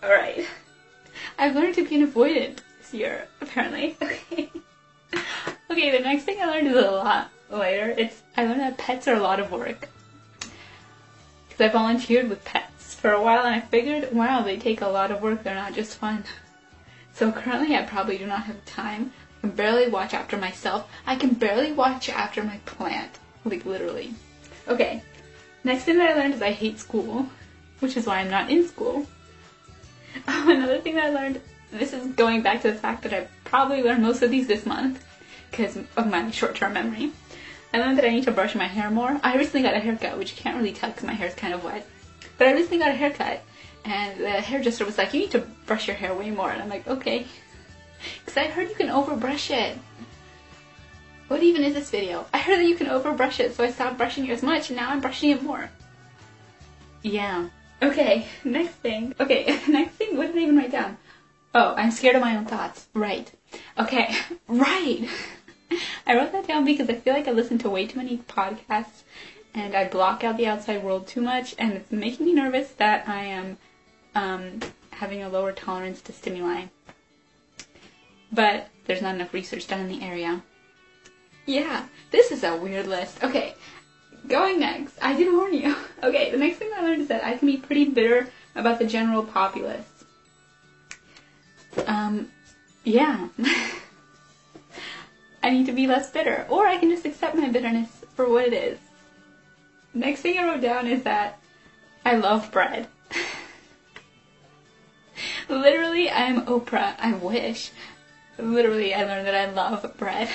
Alright. 0.00 0.46
I've 1.40 1.56
learned 1.56 1.74
to 1.74 1.84
be 1.84 1.96
an 1.96 2.06
avoidant 2.06 2.58
this 2.78 2.94
year, 2.94 3.26
apparently. 3.40 3.96
Okay. 4.00 4.52
okay, 5.72 5.90
the 5.90 6.04
next 6.04 6.22
thing 6.22 6.40
I 6.40 6.44
learned 6.44 6.68
is 6.68 6.76
a 6.76 6.88
lot 6.88 7.30
later. 7.50 7.96
It's 7.98 8.22
I 8.36 8.46
learned 8.46 8.60
that 8.60 8.78
pets 8.78 9.08
are 9.08 9.16
a 9.16 9.20
lot 9.20 9.40
of 9.40 9.50
work. 9.50 9.88
Because 11.48 11.60
I 11.60 11.68
volunteered 11.72 12.28
with 12.28 12.44
pets 12.44 12.94
for 12.94 13.10
a 13.10 13.20
while 13.20 13.44
and 13.44 13.56
I 13.56 13.60
figured, 13.60 14.12
wow, 14.12 14.42
they 14.42 14.56
take 14.56 14.82
a 14.82 14.86
lot 14.86 15.10
of 15.10 15.20
work, 15.20 15.42
they're 15.42 15.56
not 15.56 15.74
just 15.74 15.98
fun. 15.98 16.22
So 17.12 17.32
currently 17.32 17.74
I 17.76 17.82
probably 17.82 18.18
do 18.18 18.26
not 18.26 18.44
have 18.44 18.64
time. 18.66 19.12
I 19.38 19.48
can 19.48 19.56
barely 19.56 19.88
watch 19.88 20.14
after 20.14 20.36
myself. 20.36 20.88
I 21.04 21.16
can 21.16 21.34
barely 21.34 21.72
watch 21.72 22.08
after 22.08 22.44
my 22.44 22.58
plant. 22.66 23.18
Like 23.44 23.66
literally. 23.66 24.14
Okay, 24.68 25.02
next 25.62 25.84
thing 25.84 25.98
that 25.98 26.10
I 26.10 26.14
learned 26.14 26.34
is 26.34 26.42
I 26.42 26.52
hate 26.52 26.78
school, 26.78 27.26
which 27.80 27.96
is 27.96 28.06
why 28.06 28.18
I'm 28.18 28.30
not 28.30 28.50
in 28.50 28.66
school. 28.66 29.06
Oh, 30.26 30.46
another 30.50 30.80
thing 30.80 30.94
that 30.94 31.06
I 31.06 31.10
learned, 31.10 31.40
this 31.70 31.92
is 31.92 32.06
going 32.12 32.42
back 32.42 32.62
to 32.62 32.72
the 32.72 32.78
fact 32.78 33.02
that 33.02 33.12
I 33.12 33.28
probably 33.44 33.82
learned 33.82 34.02
most 34.02 34.22
of 34.22 34.30
these 34.30 34.46
this 34.46 34.64
month 34.64 35.04
because 35.50 35.76
of 35.96 36.06
my 36.06 36.30
short-term 36.30 36.72
memory. 36.72 37.12
I 37.72 37.78
learned 37.78 37.98
that 37.98 38.04
I 38.04 38.10
need 38.10 38.24
to 38.24 38.30
brush 38.30 38.54
my 38.54 38.66
hair 38.66 38.90
more. 38.90 39.20
I 39.22 39.36
recently 39.36 39.62
got 39.62 39.74
a 39.74 39.80
haircut, 39.80 40.16
which 40.16 40.30
you 40.30 40.36
can't 40.36 40.56
really 40.56 40.72
tell 40.72 40.90
because 40.90 41.04
my 41.04 41.12
hair 41.12 41.26
is 41.26 41.34
kind 41.34 41.52
of 41.52 41.64
wet. 41.64 41.86
But 42.38 42.46
I 42.46 42.52
recently 42.52 42.78
got 42.78 42.90
a 42.90 42.94
haircut, 42.94 43.42
and 43.84 44.20
the 44.20 44.30
hairdresser 44.30 44.84
was 44.84 44.96
like, 44.96 45.12
you 45.12 45.20
need 45.20 45.32
to 45.32 45.40
brush 45.66 45.88
your 45.88 45.96
hair 45.96 46.14
way 46.14 46.30
more. 46.30 46.50
And 46.50 46.62
I'm 46.62 46.68
like, 46.68 46.86
okay. 46.86 47.26
Because 48.20 48.36
I 48.36 48.46
heard 48.46 48.68
you 48.68 48.76
can 48.76 48.88
overbrush 48.88 49.50
it. 49.50 49.78
What 51.28 51.42
even 51.42 51.64
is 51.64 51.74
this 51.74 51.90
video? 51.90 52.26
I 52.32 52.38
heard 52.38 52.58
that 52.58 52.66
you 52.66 52.76
can 52.76 52.88
overbrush 52.88 53.40
it, 53.40 53.54
so 53.54 53.64
I 53.64 53.70
stopped 53.70 53.96
brushing 53.96 54.26
it 54.26 54.30
as 54.30 54.42
much, 54.42 54.68
and 54.68 54.76
now 54.76 54.90
I'm 54.90 55.00
brushing 55.00 55.30
it 55.30 55.42
more. 55.42 55.70
Yeah. 57.02 57.48
Okay, 57.82 58.26
next 58.44 58.74
thing. 58.74 59.14
Okay, 59.18 59.58
next 59.68 59.94
thing, 59.94 60.16
what 60.16 60.26
did 60.26 60.36
I 60.36 60.40
even 60.40 60.56
write 60.56 60.72
down? 60.72 60.98
Oh, 61.54 61.74
I'm 61.76 61.90
scared 61.90 62.16
of 62.16 62.22
my 62.22 62.36
own 62.36 62.44
thoughts. 62.44 62.86
Right. 62.94 63.30
Okay, 63.78 64.14
right. 64.48 65.08
I 66.06 66.14
wrote 66.14 66.32
that 66.32 66.46
down 66.46 66.64
because 66.64 66.90
I 66.90 66.94
feel 66.94 67.14
like 67.14 67.26
I 67.26 67.32
listen 67.32 67.58
to 67.58 67.70
way 67.70 67.86
too 67.86 67.98
many 67.98 68.18
podcasts 68.18 69.02
and 69.54 69.74
I 69.74 69.88
block 69.88 70.24
out 70.24 70.36
the 70.36 70.46
outside 70.46 70.82
world 70.82 71.06
too 71.06 71.20
much, 71.20 71.54
and 71.58 71.72
it's 71.74 71.92
making 71.92 72.26
me 72.26 72.32
nervous 72.32 72.70
that 72.72 73.08
I 73.08 73.24
am 73.24 73.56
um, 74.14 74.60
having 74.90 75.22
a 75.22 75.28
lower 75.28 75.52
tolerance 75.52 76.00
to 76.02 76.12
stimuli. 76.12 76.64
But 78.32 78.68
there's 78.86 79.00
not 79.00 79.14
enough 79.14 79.32
research 79.32 79.68
done 79.68 79.80
in 79.80 79.88
the 79.88 80.04
area. 80.04 80.42
Yeah, 81.46 81.86
this 82.10 82.32
is 82.32 82.42
a 82.42 82.56
weird 82.56 82.86
list. 82.86 83.22
Okay, 83.22 83.54
going 84.26 84.60
next. 84.60 84.96
I 85.02 85.14
did 85.14 85.32
warn 85.32 85.54
you. 85.54 85.74
Okay, 86.04 86.30
the 86.30 86.36
next 86.36 86.58
thing 86.58 86.68
I 86.76 86.82
learned 86.82 87.00
is 87.00 87.08
that 87.08 87.24
I 87.24 87.34
can 87.34 87.46
be 87.46 87.56
pretty 87.56 87.86
bitter 87.86 88.28
about 88.54 88.78
the 88.78 88.84
general 88.84 89.22
populace. 89.22 90.04
Um, 91.86 92.30
yeah. 92.84 93.28
I 95.42 95.48
need 95.48 95.64
to 95.64 95.72
be 95.72 95.86
less 95.86 96.10
bitter, 96.10 96.46
or 96.50 96.66
I 96.66 96.76
can 96.76 96.90
just 96.90 97.06
accept 97.06 97.36
my 97.36 97.48
bitterness 97.48 97.88
for 98.14 98.28
what 98.28 98.46
it 98.46 98.52
is. 98.52 98.78
Next 99.94 100.20
thing 100.20 100.38
I 100.38 100.44
wrote 100.44 100.60
down 100.60 100.86
is 100.86 101.04
that 101.04 101.38
I 102.04 102.16
love 102.16 102.52
bread. 102.52 102.86
Literally, 105.48 106.10
I'm 106.10 106.44
Oprah. 106.44 106.96
I 106.98 107.14
wish. 107.14 107.70
Literally, 108.38 108.94
I 108.94 109.04
learned 109.04 109.26
that 109.26 109.34
I 109.34 109.50
love 109.50 109.90
bread. 109.96 110.28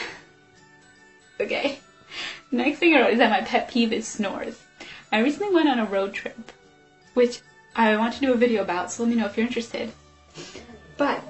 Okay. 1.39 1.79
Next 2.51 2.79
thing 2.79 2.95
I 2.95 3.01
wrote 3.01 3.13
is 3.13 3.19
that 3.19 3.29
my 3.29 3.41
pet 3.41 3.69
peeve 3.69 3.93
is 3.93 4.07
snores. 4.07 4.59
I 5.11 5.19
recently 5.19 5.53
went 5.53 5.69
on 5.69 5.79
a 5.79 5.85
road 5.85 6.13
trip, 6.13 6.51
which 7.13 7.41
I 7.75 7.95
want 7.97 8.13
to 8.15 8.21
do 8.21 8.33
a 8.33 8.37
video 8.37 8.61
about, 8.61 8.91
so 8.91 9.03
let 9.03 9.09
me 9.09 9.15
know 9.15 9.25
if 9.25 9.37
you're 9.37 9.45
interested. 9.45 9.91
But 10.97 11.23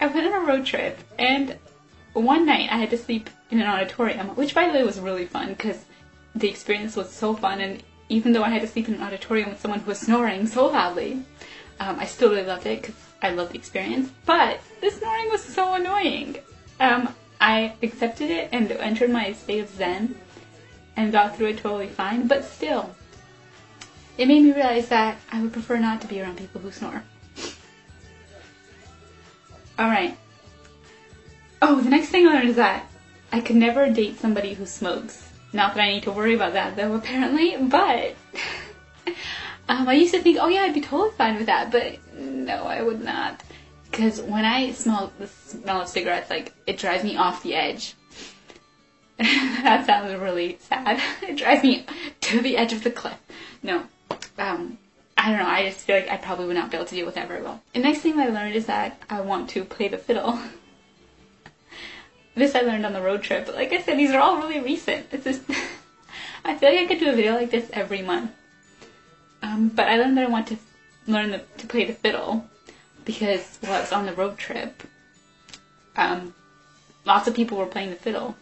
I 0.00 0.06
went 0.06 0.26
on 0.26 0.42
a 0.42 0.46
road 0.46 0.64
trip, 0.64 0.98
and 1.18 1.56
one 2.12 2.46
night 2.46 2.68
I 2.70 2.78
had 2.78 2.90
to 2.90 2.98
sleep 2.98 3.30
in 3.50 3.60
an 3.60 3.66
auditorium, 3.66 4.28
which 4.36 4.54
by 4.54 4.66
the 4.66 4.72
way 4.72 4.82
was 4.82 4.98
really 4.98 5.26
fun 5.26 5.48
because 5.48 5.84
the 6.34 6.48
experience 6.48 6.96
was 6.96 7.10
so 7.10 7.34
fun. 7.34 7.60
And 7.60 7.82
even 8.08 8.32
though 8.32 8.42
I 8.42 8.50
had 8.50 8.62
to 8.62 8.68
sleep 8.68 8.88
in 8.88 8.94
an 8.94 9.02
auditorium 9.02 9.50
with 9.50 9.60
someone 9.60 9.80
who 9.80 9.88
was 9.88 10.00
snoring 10.00 10.46
so 10.46 10.66
loudly, 10.66 11.22
um, 11.80 11.98
I 11.98 12.06
still 12.06 12.30
really 12.30 12.44
loved 12.44 12.66
it 12.66 12.80
because 12.80 12.96
I 13.22 13.30
loved 13.30 13.52
the 13.52 13.58
experience. 13.58 14.10
But 14.26 14.60
the 14.80 14.90
snoring 14.90 15.30
was 15.30 15.42
so 15.42 15.74
annoying. 15.74 16.36
Um, 16.80 17.14
I 17.42 17.74
accepted 17.82 18.30
it 18.30 18.50
and 18.52 18.70
entered 18.70 19.10
my 19.10 19.32
state 19.32 19.58
of 19.58 19.68
zen 19.68 20.14
and 20.96 21.10
got 21.10 21.36
through 21.36 21.48
it 21.48 21.58
totally 21.58 21.88
fine. 21.88 22.28
But 22.28 22.44
still, 22.44 22.94
it 24.16 24.28
made 24.28 24.44
me 24.44 24.52
realize 24.52 24.88
that 24.90 25.18
I 25.32 25.42
would 25.42 25.52
prefer 25.52 25.76
not 25.78 26.00
to 26.02 26.06
be 26.06 26.20
around 26.20 26.38
people 26.38 26.60
who 26.60 26.70
snore. 26.70 27.02
Alright. 29.76 30.16
Oh, 31.60 31.80
the 31.80 31.90
next 31.90 32.10
thing 32.10 32.28
I 32.28 32.34
learned 32.34 32.50
is 32.50 32.56
that 32.56 32.86
I 33.32 33.40
could 33.40 33.56
never 33.56 33.90
date 33.90 34.20
somebody 34.20 34.54
who 34.54 34.64
smokes. 34.64 35.28
Not 35.52 35.74
that 35.74 35.82
I 35.82 35.94
need 35.94 36.04
to 36.04 36.12
worry 36.12 36.34
about 36.34 36.52
that 36.52 36.76
though, 36.76 36.94
apparently, 36.94 37.56
but 37.60 38.14
um, 39.68 39.88
I 39.88 39.94
used 39.94 40.14
to 40.14 40.22
think, 40.22 40.38
oh 40.40 40.46
yeah, 40.46 40.60
I'd 40.60 40.74
be 40.74 40.80
totally 40.80 41.10
fine 41.16 41.38
with 41.38 41.46
that, 41.46 41.72
but 41.72 41.98
no, 42.16 42.62
I 42.62 42.82
would 42.82 43.02
not. 43.02 43.42
Because 43.92 44.22
when 44.22 44.46
I 44.46 44.72
smell 44.72 45.12
the 45.18 45.26
smell 45.26 45.82
of 45.82 45.88
cigarettes, 45.88 46.30
like, 46.30 46.54
it 46.66 46.78
drives 46.78 47.04
me 47.04 47.18
off 47.18 47.42
the 47.42 47.54
edge. 47.54 47.94
that 49.18 49.84
sounds 49.84 50.18
really 50.18 50.56
sad. 50.60 50.98
it 51.22 51.36
drives 51.36 51.62
me 51.62 51.84
to 52.22 52.40
the 52.40 52.56
edge 52.56 52.72
of 52.72 52.84
the 52.84 52.90
cliff. 52.90 53.18
No. 53.62 53.84
Um, 54.38 54.78
I 55.18 55.28
don't 55.28 55.38
know, 55.38 55.46
I 55.46 55.66
just 55.66 55.80
feel 55.80 55.96
like 55.96 56.08
I 56.08 56.16
probably 56.16 56.46
would 56.46 56.56
not 56.56 56.70
be 56.70 56.78
able 56.78 56.86
to 56.86 56.94
deal 56.94 57.04
with 57.04 57.16
that 57.16 57.28
very 57.28 57.42
well. 57.42 57.62
The 57.74 57.80
next 57.80 58.00
thing 58.00 58.18
I 58.18 58.28
learned 58.28 58.54
is 58.54 58.64
that 58.64 58.98
I 59.10 59.20
want 59.20 59.50
to 59.50 59.62
play 59.62 59.88
the 59.88 59.98
fiddle. 59.98 60.40
this 62.34 62.54
I 62.54 62.62
learned 62.62 62.86
on 62.86 62.94
the 62.94 63.02
road 63.02 63.22
trip, 63.22 63.44
but 63.44 63.54
like 63.54 63.74
I 63.74 63.82
said, 63.82 63.98
these 63.98 64.10
are 64.12 64.20
all 64.20 64.38
really 64.38 64.60
recent. 64.60 65.06
It's 65.12 65.24
just, 65.24 65.42
I 66.46 66.56
feel 66.56 66.70
like 66.70 66.80
I 66.80 66.86
could 66.86 66.98
do 66.98 67.10
a 67.10 67.14
video 67.14 67.34
like 67.34 67.50
this 67.50 67.68
every 67.74 68.00
month. 68.00 68.30
Um, 69.42 69.68
but 69.68 69.86
I 69.86 69.98
learned 69.98 70.16
that 70.16 70.24
I 70.28 70.30
want 70.30 70.46
to 70.46 70.56
learn 71.06 71.30
the, 71.30 71.42
to 71.58 71.66
play 71.66 71.84
the 71.84 71.92
fiddle 71.92 72.48
because 73.04 73.58
while 73.60 73.74
I 73.74 73.80
was 73.80 73.92
on 73.92 74.06
the 74.06 74.12
road 74.12 74.38
trip, 74.38 74.82
um, 75.96 76.34
lots 77.04 77.28
of 77.28 77.34
people 77.34 77.58
were 77.58 77.66
playing 77.66 77.90
the 77.90 77.96
fiddle. 77.96 78.36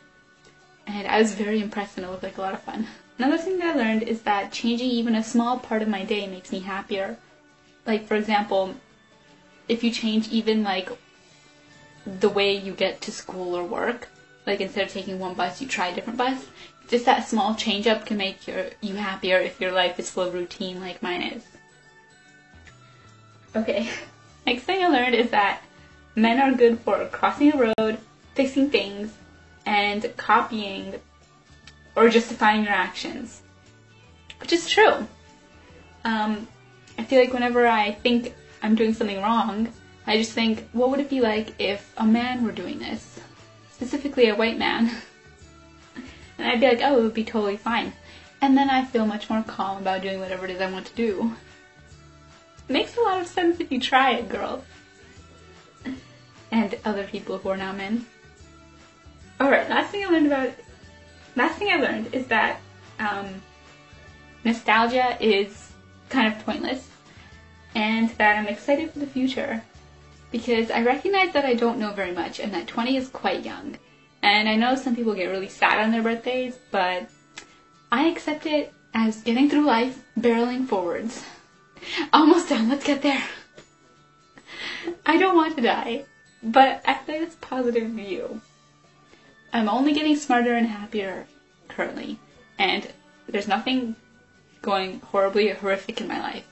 And 0.87 1.07
I 1.07 1.21
was 1.21 1.35
very 1.35 1.61
impressed 1.61 1.97
and 1.97 2.07
it 2.07 2.11
looked 2.11 2.23
like 2.23 2.38
a 2.38 2.43
lot 2.43 2.55
of 2.55 2.62
fun. 2.62 2.87
Another 3.19 3.38
thing 3.38 3.59
that 3.59 3.76
I 3.76 3.79
learned 3.79 4.02
is 4.05 4.23
that 4.23 4.52
changing 4.52 4.90
even 4.90 5.14
a 5.14 5.23
small 5.23 5.59
part 5.59 5.83
of 5.83 5.88
my 5.88 6.05
day 6.05 6.26
makes 6.26 6.52
me 6.52 6.61
happier. 6.61 7.19
Like, 7.87 8.07
for 8.07 8.17
example, 8.17 8.75
if 9.69 9.85
you 9.85 9.90
change 9.90 10.29
even 10.29 10.62
like 10.62 10.90
the 12.07 12.29
way 12.29 12.57
you 12.57 12.73
get 12.73 13.00
to 13.02 13.12
school 13.12 13.55
or 13.55 13.64
work, 13.64 14.09
like 14.47 14.61
instead 14.61 14.87
of 14.87 14.93
taking 14.93 15.19
one 15.19 15.35
bus, 15.35 15.61
you 15.61 15.69
try 15.69 15.88
a 15.88 15.95
different 15.95 16.19
bus. 16.19 16.47
Just 16.88 17.05
that 17.05 17.29
small 17.29 17.55
change 17.55 17.87
up 17.87 18.07
can 18.07 18.17
make 18.17 18.49
your, 18.49 18.67
you 18.81 18.97
happier 18.97 19.38
if 19.38 19.61
your 19.61 19.71
life 19.71 20.00
is 20.00 20.11
full 20.11 20.25
of 20.25 20.35
routine 20.35 20.81
like 20.81 21.02
mine 21.02 21.23
is. 21.23 21.45
Okay, 23.55 23.90
next 24.47 24.62
thing 24.64 24.82
I 24.82 24.88
learned 24.88 25.14
is 25.14 25.30
that 25.30 25.62
men 26.14 26.40
are 26.40 26.56
good 26.56 26.80
for 26.80 27.06
crossing 27.06 27.52
a 27.52 27.73
road, 27.78 27.99
fixing 28.35 28.70
things 28.70 29.12
and 29.66 30.12
copying 30.16 30.94
or 31.97 32.09
justifying 32.09 32.64
your 32.64 32.73
actions, 32.73 33.42
which 34.40 34.52
is 34.52 34.68
true. 34.68 35.06
Um, 36.04 36.49
I 36.99 37.04
feel 37.04 37.20
like 37.20 37.32
whenever 37.32 37.66
I 37.66 37.92
think 37.92 38.35
I'm 38.62 38.75
doing 38.75 38.94
something 38.94 39.20
wrong, 39.20 39.73
I 40.06 40.16
just 40.16 40.32
think, 40.32 40.68
what 40.73 40.90
would 40.90 41.00
it 41.00 41.11
be 41.11 41.20
like 41.20 41.54
if 41.59 41.92
a 41.97 42.04
man 42.04 42.44
were 42.44 42.52
doing 42.52 42.78
this? 42.78 43.20
Specifically 43.73 44.28
a 44.28 44.37
white 44.37 44.59
man. 44.59 44.90
and 46.38 46.49
I'd 46.49 46.61
be 46.61 46.68
like, 46.68 46.80
oh, 46.82 46.99
it 46.99 47.02
would 47.02 47.14
be 47.14 47.25
totally 47.25 47.56
fine. 47.56 47.92
And 48.40 48.56
then 48.56 48.70
I 48.70 48.85
feel 48.85 49.06
much 49.06 49.28
more 49.28 49.42
calm 49.42 49.78
about 49.78 50.02
doing 50.02 50.20
whatever 50.20 50.47
it 50.47 50.50
is 50.50 50.61
I 50.61 50.70
want 50.70 50.87
to 50.87 50.94
do. 50.94 51.35
Makes 52.71 52.97
a 52.97 53.00
lot 53.00 53.21
of 53.21 53.27
sense 53.27 53.59
if 53.59 53.73
you 53.73 53.81
try 53.81 54.12
it, 54.12 54.29
girl. 54.29 54.65
and 56.53 56.79
other 56.85 57.03
people 57.05 57.39
who 57.39 57.49
are 57.49 57.57
now 57.57 57.73
men. 57.73 58.07
Alright, 59.41 59.69
last 59.69 59.91
thing 59.91 60.07
I 60.07 60.09
learned 60.09 60.29
about 60.29 60.53
last 61.35 61.59
thing 61.59 61.73
I 61.73 61.77
learned 61.77 62.15
is 62.15 62.29
that 62.29 62.61
um, 63.00 63.43
nostalgia 64.45 65.17
is 65.21 65.73
kind 66.11 66.33
of 66.33 66.45
pointless 66.47 66.89
and 67.75 68.11
that 68.11 68.37
I'm 68.37 68.47
excited 68.47 68.93
for 68.93 69.00
the 69.00 69.07
future 69.07 69.65
because 70.31 70.71
I 70.71 70.83
recognize 70.83 71.33
that 71.33 71.45
I 71.45 71.55
don't 71.55 71.79
know 71.79 71.91
very 71.93 72.12
much 72.12 72.39
and 72.39 72.55
that 72.55 72.69
20 72.69 72.97
is 72.97 73.09
quite 73.09 73.45
young. 73.45 73.79
And 74.23 74.49
I 74.49 74.55
know 74.55 74.77
some 74.77 74.95
people 74.95 75.15
get 75.15 75.27
really 75.27 75.49
sad 75.49 75.83
on 75.83 75.91
their 75.91 76.03
birthdays, 76.03 76.57
but 76.71 77.11
I 77.91 78.07
accept 78.07 78.47
it 78.47 78.73
as 78.95 79.23
getting 79.23 79.50
through 79.50 79.65
life, 79.65 80.05
barreling 80.17 80.69
forwards. 80.69 81.25
Almost 82.13 82.49
done, 82.49 82.69
let's 82.69 82.85
get 82.85 83.03
there. 83.03 83.23
I 85.07 85.17
don't 85.17 85.37
want 85.37 85.57
to 85.57 85.63
die, 85.63 86.05
but 86.43 86.83
I 86.87 86.93
like 86.93 87.23
it's 87.23 87.35
positive 87.37 87.91
view. 87.91 88.41
I'm 89.53 89.69
only 89.69 89.93
getting 89.93 90.17
smarter 90.17 90.55
and 90.55 90.67
happier 90.67 91.27
currently, 91.69 92.19
and 92.59 92.89
there's 93.27 93.49
nothing 93.49 93.97
going 94.63 95.01
horribly 95.01 95.49
horrific 95.49 96.01
in 96.01 96.09
my 96.09 96.21
life. 96.21 96.47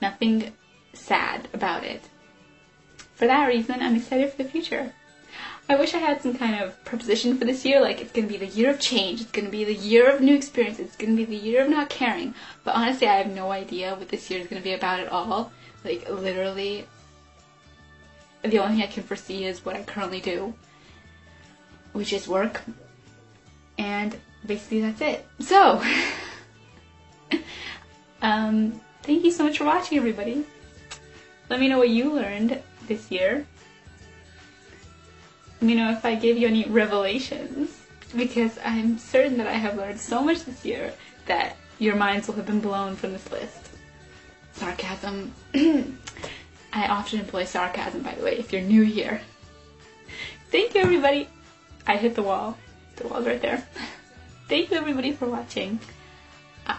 Nothing 0.00 0.52
sad 0.92 1.48
about 1.52 1.84
it. 1.84 2.02
For 3.14 3.26
that 3.26 3.46
reason, 3.46 3.82
I'm 3.82 3.96
excited 3.96 4.30
for 4.30 4.42
the 4.42 4.48
future. 4.48 4.94
I 5.70 5.76
wish 5.76 5.94
I 5.94 5.98
had 5.98 6.20
some 6.20 6.34
kind 6.36 6.60
of 6.64 6.84
preposition 6.84 7.38
for 7.38 7.44
this 7.44 7.64
year, 7.64 7.80
like 7.80 8.00
it's 8.00 8.10
gonna 8.10 8.26
be 8.26 8.36
the 8.36 8.46
year 8.46 8.70
of 8.70 8.80
change, 8.80 9.20
it's 9.20 9.30
gonna 9.30 9.50
be 9.50 9.62
the 9.62 9.72
year 9.72 10.10
of 10.10 10.20
new 10.20 10.34
experiences, 10.34 10.86
it's 10.86 10.96
gonna 10.96 11.14
be 11.14 11.24
the 11.24 11.36
year 11.36 11.62
of 11.62 11.70
not 11.70 11.88
caring. 11.88 12.34
But 12.64 12.74
honestly, 12.74 13.06
I 13.06 13.14
have 13.14 13.28
no 13.28 13.52
idea 13.52 13.94
what 13.94 14.08
this 14.08 14.28
year 14.28 14.40
is 14.40 14.48
gonna 14.48 14.62
be 14.62 14.72
about 14.72 14.98
at 14.98 15.12
all. 15.12 15.52
Like, 15.84 16.10
literally, 16.10 16.88
the 18.42 18.58
only 18.58 18.74
thing 18.74 18.82
I 18.82 18.88
can 18.88 19.04
foresee 19.04 19.44
is 19.44 19.64
what 19.64 19.76
I 19.76 19.84
currently 19.84 20.20
do, 20.20 20.54
which 21.92 22.12
is 22.12 22.26
work. 22.26 22.62
And 23.78 24.18
basically, 24.44 24.80
that's 24.80 25.00
it. 25.00 25.24
So, 25.38 25.80
um, 28.22 28.80
thank 29.04 29.22
you 29.22 29.30
so 29.30 29.44
much 29.44 29.58
for 29.58 29.66
watching, 29.66 29.98
everybody. 29.98 30.44
Let 31.48 31.60
me 31.60 31.68
know 31.68 31.78
what 31.78 31.90
you 31.90 32.12
learned 32.12 32.60
this 32.88 33.08
year. 33.12 33.46
Me 35.60 35.74
know 35.74 35.90
if 35.90 36.04
I 36.04 36.14
gave 36.14 36.38
you 36.38 36.48
any 36.48 36.64
revelations, 36.64 37.76
because 38.16 38.58
I'm 38.64 38.98
certain 38.98 39.36
that 39.38 39.46
I 39.46 39.52
have 39.52 39.76
learned 39.76 40.00
so 40.00 40.22
much 40.22 40.44
this 40.44 40.64
year 40.64 40.92
that 41.26 41.56
your 41.78 41.96
minds 41.96 42.26
will 42.26 42.34
have 42.34 42.46
been 42.46 42.60
blown 42.60 42.96
from 42.96 43.12
this 43.12 43.30
list. 43.30 43.68
Sarcasm. 44.52 45.32
I 46.72 46.86
often 46.86 47.20
employ 47.20 47.44
sarcasm, 47.44 48.02
by 48.02 48.14
the 48.14 48.24
way, 48.24 48.38
if 48.38 48.52
you're 48.52 48.62
new 48.62 48.82
here. 48.82 49.20
Thank 50.50 50.74
you, 50.74 50.80
everybody. 50.82 51.28
I 51.86 51.96
hit 51.96 52.14
the 52.14 52.22
wall. 52.22 52.56
The 52.96 53.08
wall's 53.08 53.26
right 53.26 53.40
there. 53.40 53.66
Thank 54.48 54.70
you, 54.70 54.76
everybody, 54.76 55.12
for 55.12 55.26
watching. 55.26 55.80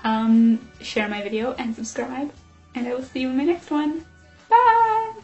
Um, 0.03 0.69
share 0.81 1.07
my 1.07 1.21
video 1.21 1.53
and 1.53 1.75
subscribe, 1.75 2.31
and 2.75 2.87
I 2.87 2.93
will 2.93 3.03
see 3.03 3.21
you 3.21 3.29
in 3.29 3.37
my 3.37 3.45
next 3.45 3.71
one. 3.71 4.05
Bye! 4.49 5.20